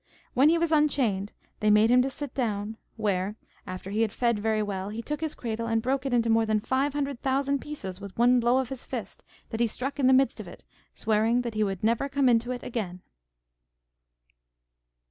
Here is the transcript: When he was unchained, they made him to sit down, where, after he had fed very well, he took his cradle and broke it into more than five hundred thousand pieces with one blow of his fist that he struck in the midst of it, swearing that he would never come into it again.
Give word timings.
When 0.33 0.49
he 0.49 0.57
was 0.57 0.71
unchained, 0.71 1.31
they 1.59 1.69
made 1.69 1.91
him 1.91 2.01
to 2.01 2.09
sit 2.09 2.33
down, 2.33 2.77
where, 2.97 3.35
after 3.67 3.91
he 3.91 4.01
had 4.01 4.11
fed 4.11 4.39
very 4.39 4.63
well, 4.63 4.89
he 4.89 5.03
took 5.03 5.21
his 5.21 5.35
cradle 5.35 5.67
and 5.67 5.79
broke 5.79 6.07
it 6.07 6.11
into 6.11 6.27
more 6.27 6.43
than 6.47 6.59
five 6.59 6.93
hundred 6.93 7.21
thousand 7.21 7.59
pieces 7.61 8.01
with 8.01 8.17
one 8.17 8.39
blow 8.39 8.57
of 8.57 8.69
his 8.69 8.83
fist 8.83 9.23
that 9.51 9.59
he 9.59 9.67
struck 9.67 9.99
in 9.99 10.07
the 10.07 10.13
midst 10.17 10.39
of 10.39 10.47
it, 10.47 10.63
swearing 10.95 11.41
that 11.41 11.53
he 11.53 11.63
would 11.63 11.83
never 11.83 12.09
come 12.09 12.27
into 12.27 12.49
it 12.51 12.63
again. 12.63 13.03